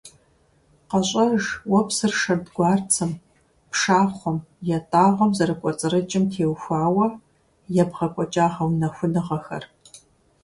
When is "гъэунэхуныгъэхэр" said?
8.53-9.63